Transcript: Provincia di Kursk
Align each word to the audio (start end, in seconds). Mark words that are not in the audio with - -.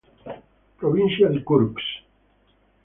Provincia 0.79 1.27
di 1.29 1.43
Kursk 1.43 1.89